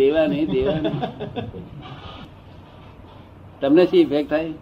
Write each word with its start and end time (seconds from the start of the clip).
લેવા 0.00 0.26
નહીં 0.32 0.48
દેવા 0.52 0.80
નહીં. 0.84 1.00
તમને 3.60 3.84
શી 3.86 4.02
ઇફેક્ટ 4.06 4.30
થાય? 4.30 4.52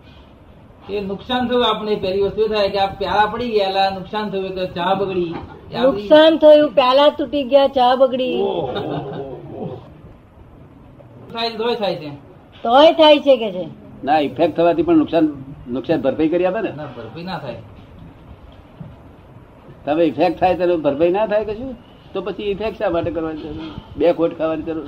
એ 0.90 1.00
નુકસાન 1.00 1.48
થયું 1.48 1.64
આપણે 1.68 1.96
પહેલી 2.04 2.22
વસ્તુ 2.22 2.48
થાય 2.52 2.68
કે 2.74 2.78
આ 2.84 2.86
પ્યાલા 3.00 3.32
પડી 3.32 3.50
ગયા 3.56 3.88
નુકસાન 3.98 4.30
થયું 4.30 4.54
તો 4.58 4.64
ચા 4.78 4.92
બગડી. 5.00 5.34
નુકસાન 5.82 6.38
થયું 6.44 6.70
પ્યાલા 6.78 7.10
તૂટી 7.18 7.44
ગયા 7.52 7.74
ચા 7.78 7.92
બગડી. 7.96 8.36
તોય 11.58 11.74
થાય 11.82 11.96
છે. 11.96 12.10
તોય 12.64 12.92
થાય 12.92 13.18
છે 13.26 13.36
કે 13.42 13.50
છે? 13.58 13.64
ના 14.04 14.18
ઇફેક્ટ 14.28 14.56
થવાથી 14.56 14.86
પણ 14.88 14.98
નુકસાન 15.02 15.24
નુકસાન 15.76 16.00
ભરપાઈ 16.06 16.32
કરી 16.32 16.46
આપે 16.46 16.60
ને? 16.60 16.72
ભરપાઈ 16.96 17.24
ના 17.24 17.38
થાય. 17.38 17.60
તમે 19.84 20.02
ઇફેક્ટ 20.04 20.36
થાય 20.40 20.54
તો 20.72 20.76
ભરપાઈ 20.88 21.12
ના 21.18 21.26
થાય 21.26 21.44
કશું? 21.44 21.70
તો 22.12 22.18
પછી 22.22 22.50
ઇફેક્ટ 22.54 22.78
શા 22.78 22.90
માટે 22.90 23.10
કરવાની 23.10 23.42
જરૂર 23.42 23.68
બે 23.98 24.12
ખોટ 24.12 24.32
ખાવાની 24.38 24.62
જરૂર. 24.62 24.86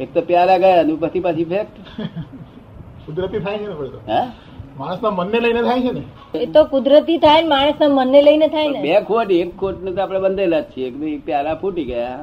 એક 0.00 0.08
તો 0.14 0.20
પ્યારા 0.28 0.58
ગયા 0.64 0.80
અને 0.82 0.92
પછી 1.02 1.24
પાછી 1.26 1.48
ફેક્ટ 1.52 1.74
કુદરતી 3.06 3.40
થાય 3.44 3.58
છે 3.58 3.66
ને 3.66 3.74
હે? 4.10 4.20
માણસના 4.78 5.10
મનને 5.18 5.38
લઈને 5.44 5.62
થાય 5.68 5.80
છે 5.86 5.92
ને? 5.96 6.02
એ 6.34 6.46
તો 6.54 6.60
કુદરતી 6.72 7.18
થાય 7.24 7.42
ને 7.42 7.48
માણસના 7.54 7.88
મનને 7.98 8.20
લઈને 8.26 8.48
થાય 8.48 8.70
ને. 8.74 8.80
બે 8.86 8.94
ખોટ 9.08 9.30
એક 9.38 9.50
ખોટ 9.60 9.82
ને 9.84 9.90
તો 9.92 10.00
આપણે 10.02 10.20
બંધેલા 10.26 10.60
જ 10.60 10.68
છીએ. 10.72 10.86
એક 11.16 11.24
તો 11.26 11.56
ફૂટી 11.62 11.86
ગયા 11.90 12.20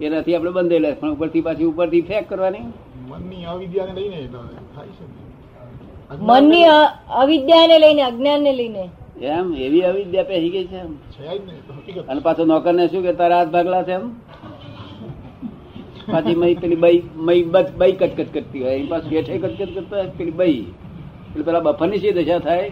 એનાથી 0.00 0.34
આપણે 0.36 0.52
બંધેલા 0.58 0.94
પણ 1.00 1.12
ઉપરથી 1.16 1.44
પાછી 1.48 1.70
ઉપરથી 1.72 2.02
ફેક 2.10 2.28
કરવાની? 2.28 2.66
મનની 3.10 3.44
અવિદ્યાને 3.54 3.92
લઈને 4.00 4.18
થાય 4.74 4.92
છે 4.98 5.04
મનની 6.28 6.64
અવિદ્યાને 7.22 7.76
લઈને 7.84 8.02
અજ્ઞાનને 8.10 8.52
લઈને. 8.60 8.84
એમ? 9.22 9.46
એવી 9.66 9.84
અવિદ્યા 9.90 10.28
પહેરી 10.30 10.50
ગઈ 10.50 10.66
છે 10.70 10.78
અને 12.10 12.20
પાછો 12.20 12.44
નોકર 12.44 12.72
ને 12.74 12.88
શું 12.88 13.02
કે 13.06 13.12
તારા 13.20 13.38
હાથ 13.40 13.52
ભાગલા 13.54 13.82
છે 13.84 13.92
એમ? 13.98 14.06
પાછી 16.12 16.34
મય 16.34 16.54
પેલી 16.54 16.76
બઈ 16.76 17.02
મય 17.16 17.42
બસ 17.42 17.70
બઈ 17.78 17.92
કટકટ 17.92 18.32
કરતી 18.34 18.62
હોય. 18.62 18.74
એની 18.74 18.86
પાસે 18.86 19.08
શેઠે 19.08 19.38
કટકટ 19.38 19.74
કરતા 19.74 19.96
હોય 19.96 20.08
પેલી 20.18 20.30
બઈ. 20.30 20.60
એટલે 21.30 21.42
પેલા 21.42 21.60
બફરની 21.60 21.98
શી 21.98 22.12
દશા 22.12 22.38
થાય? 22.38 22.70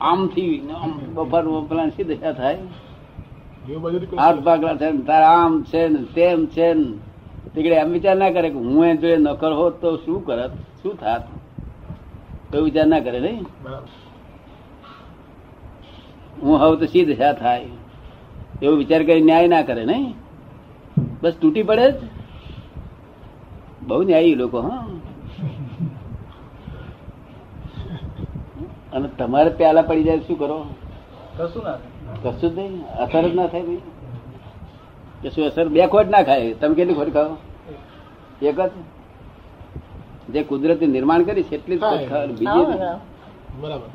આમથી 0.00 0.62
આમ 0.82 0.92
બફર 1.14 1.44
પેલા 1.68 1.90
શી 1.96 2.04
દશા 2.04 2.32
થાય? 2.32 2.58
હાથ 4.18 4.38
ભાગલા 4.38 4.76
છે 4.76 4.90
ને 4.90 5.02
તારા 5.02 5.36
આમ 5.44 5.62
છે 5.62 5.88
ને 5.88 5.98
તેમ 6.14 6.46
છે 6.46 6.74
ને. 6.74 6.86
તીકડે 7.54 7.74
એમ 7.74 7.92
વિચાર 7.92 8.16
ના 8.16 8.30
કરે 8.30 8.48
કે 8.50 8.54
હું 8.54 8.86
એ 8.86 8.96
જો 8.96 9.16
નોકર 9.18 9.52
હોત 9.52 9.80
તો 9.80 9.96
શું 9.96 10.24
કરત? 10.26 10.52
શું 10.82 10.96
થાત? 10.96 11.22
તો 12.52 12.64
વિચાર 12.64 12.86
ના 12.86 13.00
કરે 13.00 13.20
નહીં? 13.20 13.44
હું 16.42 16.58
હવે 16.58 16.76
તો 16.76 16.86
સી 16.86 17.04
દશા 17.04 17.32
થાય? 17.32 17.66
એવો 18.62 18.76
વિચાર 18.76 19.02
કરી 19.02 19.20
ન્યાય 19.20 19.48
ના 19.48 19.62
કરે 19.62 19.84
નહીં? 19.84 20.14
બસ 21.22 21.34
તૂટી 21.34 21.62
પડે 21.62 21.86
જ? 21.90 21.98
બહુ 23.82 24.02
ન્યાયી 24.02 24.34
લોકો 24.34 24.60
હા. 24.60 24.84
અને 28.92 29.08
તમારે 29.08 29.50
પ્યાલા 29.50 29.82
પડી 29.82 30.04
જાય 30.04 30.20
શું 30.20 30.38
કરો? 30.38 30.66
કશું 31.36 31.62
ના 31.64 31.76
કશું 32.24 32.50
જ 32.50 32.58
નહીં? 32.58 32.84
અસર 32.98 33.24
જ 33.28 33.34
ના 33.34 33.46
થાય 33.46 33.64
ભાઈ. 33.64 33.82
કશું 35.22 35.44
અસર? 35.46 35.68
બે 35.68 35.86
ખોટ 35.86 36.08
ના 36.10 36.22
ખાય. 36.22 36.54
તમે 36.54 36.74
કેટલી 36.74 36.94
ખોટ 36.94 37.12
ખાઓ? 37.12 37.36
એક 38.42 38.56
જ? 38.56 38.70
જે 40.28 40.44
કુદરતી 40.44 40.86
નિર્માણ 40.86 41.24
કરી 41.24 41.42
છે 41.42 41.54
એટલી 41.54 41.76
જ 41.76 41.80
ખોટ 41.80 42.08
ખાવાની 42.08 42.32
બીજી. 42.32 42.64
બરાબર. 43.60 43.88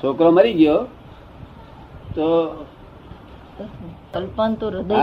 છોકરો 0.00 0.30
મરી 0.32 0.54
ગયો 0.54 0.78
તો 2.14 2.26
કલ્પન 4.12 4.50
તો 4.60 4.66
હૃદય. 4.70 4.96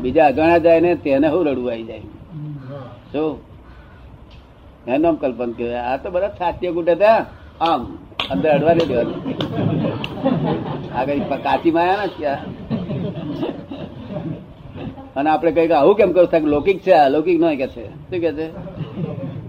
બીજા 0.00 0.26
અજાણ્યા 0.26 0.58
જાય 0.58 0.80
ને 0.80 0.90
તેને 1.04 1.28
હું 1.34 1.42
રડવું 1.46 1.70
આવી 1.72 1.86
જાય. 1.90 2.02
શું 3.12 3.30
એનું 4.86 5.02
નામ 5.06 5.16
કલ્પન 5.22 5.50
કહેવાય. 5.58 5.82
આ 5.90 5.96
તો 5.96 6.08
બધા 6.10 6.32
છાતીઓ 6.40 6.70
કૂટે 6.72 6.92
હતા 6.92 7.18
આમ 7.60 7.82
અંદર 8.30 8.50
અડવા 8.56 8.74
નહીં 8.74 8.88
દેવાનું. 8.88 9.18
આગળ 10.96 11.20
કાચી 11.46 11.72
માયા 11.78 12.02
ને 12.02 12.08
ત્યાં 12.18 12.40
અને 15.16 15.28
આપણે 15.30 15.50
કઈ 15.52 15.68
કે 15.68 15.74
આવું 15.74 15.96
કેમ 15.96 16.10
કરું? 16.12 16.28
થાય 16.32 16.52
લૌકિક 16.54 16.78
છે 16.82 16.92
આ 16.92 17.08
લૌકિક 17.14 17.36
નહીં 17.40 17.58
કે 17.58 17.68
છે? 17.74 17.84
શું 18.08 18.20
કે 18.24 18.30
છે? 18.38 18.46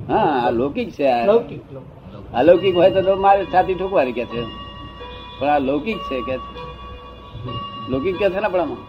હા 0.09 0.31
આ 0.45 0.51
લૌકિક 0.59 0.89
છે 0.97 1.05
આ. 1.11 1.25
લૌકિક 1.25 1.61
અલૌકિક 2.33 2.75
હોય 2.75 2.91
તો 2.95 3.01
તો 3.01 3.13
મારે 3.15 3.45
છાતી 3.53 3.75
ઠોકવાની 3.79 4.15
કે 4.17 4.25
છે. 4.25 4.41
પણ 5.39 5.49
આ 5.49 5.59
લૌકિક 5.59 5.97
છે 6.09 6.17
કે 6.27 6.35
છે. 6.37 6.53
લૌકિક 7.89 8.15
કે 8.17 8.29
છે 8.29 8.39
ને 8.39 8.47
આપણામાં? 8.47 8.81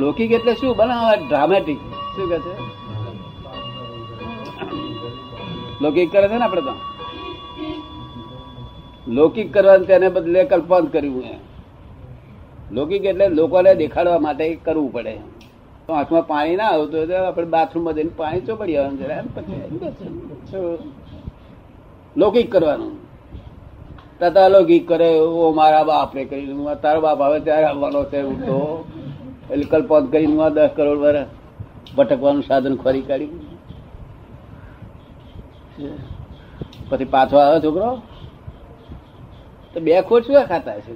લૌકિક 0.00 0.30
એટલે 0.30 0.54
શું? 0.54 0.76
બનાવે 0.76 1.14
ડ્રામેટિક 1.28 1.78
શું 2.16 2.26
કે 2.28 2.38
છે? 2.38 2.52
લૌકિક 5.80 6.10
કરે 6.10 6.28
છે 6.28 6.38
ને 6.38 6.44
આપણે 6.44 6.62
તો? 6.62 6.74
લૌકિક 9.08 9.52
કરવાનું 9.52 9.86
તેને 9.86 10.08
બદલે 10.08 10.40
કલ્પન 10.44 10.86
કર્યું 10.86 11.24
એ 11.24 11.36
લૌકિક 12.72 13.04
એટલે 13.04 13.26
લોકોને 13.28 13.72
દેખાડવા 13.74 14.18
માટે 14.18 14.46
કરવું 14.56 14.92
પડે 14.92 15.14
તો 15.86 15.92
આંખમાં 15.92 16.26
પાણી 16.26 16.56
ના 16.56 16.70
આવતું 16.72 16.98
હોય 16.98 17.06
તો 17.06 17.24
આપણે 17.24 17.46
બાથરૂમમાં 17.46 17.94
જઈને 17.94 18.12
પાણી 18.16 18.40
ચોપડી 18.40 18.76
આવવાનું 18.76 18.98
જરા 18.98 19.22
લૌકિક 22.16 22.48
કરવાનું. 22.50 23.03
તથા 24.20 24.44
અલૌકિક 24.44 24.88
કરે 24.88 25.18
ઓ 25.18 25.52
મારા 25.52 25.84
બાપને 25.84 26.24
કરી 26.24 26.52
હું 26.52 26.80
તારો 26.80 27.00
બાપ 27.00 27.22
આવે 27.22 27.40
ત્યારે 27.40 27.64
આવવાનો 27.64 28.04
છે 28.04 28.20
હું 28.20 28.46
તો 28.46 28.84
એટલે 29.50 29.64
કલ્પન 29.64 30.06
કરીને 30.06 30.32
હું 30.32 30.54
દસ 30.54 30.70
કરોડ 30.76 30.98
વર્ષ 30.98 31.26
ભટકવાનું 31.96 32.42
સાધન 32.42 32.76
ખોરી 32.76 33.00
કાઢ્યું. 33.00 33.40
પછી 36.90 37.04
પાછો 37.04 37.36
આવ્યો 37.38 37.60
છોકરો. 37.60 38.02
તો 39.74 39.80
બે 39.80 40.02
ખોટ 40.02 40.22
શું 40.22 40.46
ખાતા 40.46 40.78
છે 40.78 40.92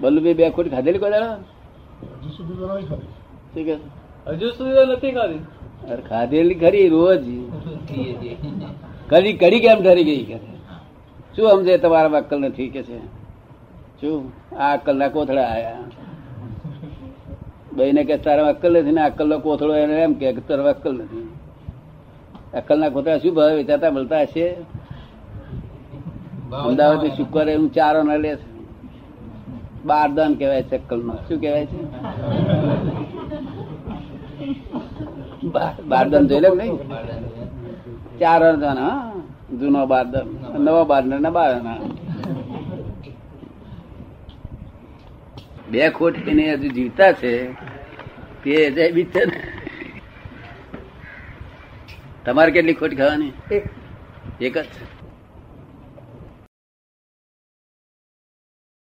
બલ્લુભાઈ 0.00 0.34
બે 0.34 0.50
ખોટ 0.50 0.70
ખાધેલી 0.70 0.98
કોઈ 0.98 1.10
દાડા? 1.10 1.36
હજુ 4.26 4.50
સુધી 4.50 4.70
હજુ 4.70 4.92
નથી 4.92 5.12
ખાધી. 5.12 5.42
અરે 5.90 6.00
ખાધેલી 6.00 6.54
ખરી 6.54 6.88
રોજ. 6.88 7.24
કડી 9.10 9.32
કડી 9.32 9.60
કેમ 9.60 9.82
ઠરી 9.82 10.04
ગઈ? 10.04 10.24
કે? 10.24 10.57
શું 11.38 11.50
સમજે 11.50 11.78
તમારા 11.78 12.18
અક્કલ 12.18 12.38
નથી 12.40 12.68
કે 12.68 12.82
છે? 12.82 12.98
શું? 14.00 14.32
આ 14.56 14.74
અક્કલ 14.74 14.96
ના 14.98 15.08
કોથળા 15.08 15.42
આયા. 15.42 15.76
બહેને 17.72 18.04
કે 18.04 18.16
તારા 18.16 18.48
અક્કલ 18.48 18.80
નથી 18.80 18.90
ને 18.92 19.02
અક્કલ 19.02 19.28
નો 19.28 19.38
કોથળો 19.38 19.74
એને 19.74 20.02
એમ 20.02 20.14
કે 20.14 20.32
તારા 20.32 20.70
અક્કલ 20.70 20.94
નથી. 20.94 21.28
અક્કલ 22.54 22.80
ના 22.80 22.88
કોથળા 22.88 23.18
શું 23.18 23.34
ભાવે? 23.34 23.54
વેચાતા 23.54 23.90
મળતા 23.90 24.20
હશે? 24.20 24.56
અમદાવાદ 26.52 27.06
શુક્ર 27.06 27.56
હું 27.56 27.72
ચારો 27.72 28.02
ના 28.02 28.16
લે 28.16 28.36
બાર 29.86 30.08
દાન 30.08 30.34
કહેવાય 30.34 30.62
છે 30.62 30.76
અક્કલ 30.76 31.00
નો 31.06 31.14
શું 31.14 31.40
કહેવાય 31.40 31.66
છે? 31.66 31.80
બારદાન 35.88 36.26
જોઈ 36.26 36.40
લે 36.40 36.48
નહીં? 36.48 36.76
ચાર 38.18 38.42
અણધાન 38.42 38.78
હા. 38.78 39.12
જૂનો 39.60 39.86
બારદાન 39.86 40.37
નવો 40.54 40.84
બાર 40.84 41.04
ના 41.04 41.30
બાર 41.30 41.50
અણા. 41.54 41.80
બે 45.70 45.90
ખોટ 45.90 46.16
એને 46.28 46.44
હજુ 46.54 46.68
જીવતા 46.68 47.12
છે 47.12 47.32
તે 48.42 48.50
અજાય 48.66 48.92
બી 48.92 49.08
તમારે 52.24 52.50
કેટલી 52.50 52.74
ખોટ 52.74 52.94
ખાવાની? 52.96 53.32
એક 54.40 54.54
જ? 54.56 54.66